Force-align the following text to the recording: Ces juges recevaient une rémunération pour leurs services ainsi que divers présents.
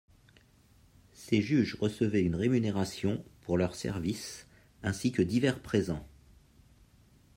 Ces 1.13 1.43
juges 1.43 1.75
recevaient 1.75 2.23
une 2.23 2.33
rémunération 2.33 3.23
pour 3.41 3.55
leurs 3.55 3.75
services 3.75 4.47
ainsi 4.81 5.11
que 5.11 5.21
divers 5.21 5.61
présents. 5.61 6.07